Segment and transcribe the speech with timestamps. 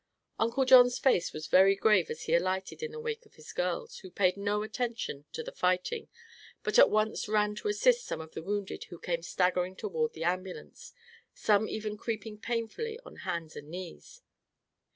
[0.39, 3.99] Uncle John's face was very grave as he alighted in the wake of his girls,
[3.99, 6.09] who paid no attention to the fighting
[6.63, 10.23] but at once ran to assist some of the wounded who came staggering toward the
[10.23, 10.93] ambulance,
[11.35, 14.23] some even creeping painfully on hands and knees.